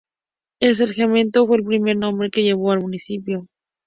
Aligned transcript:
El 0.59 0.75
Sargento 0.75 1.45
fue 1.45 1.57
el 1.57 1.63
primer 1.63 1.95
nombre 1.95 2.31
que 2.31 2.41
llevó 2.41 2.73
el 2.73 2.79
municipio. 2.81 3.45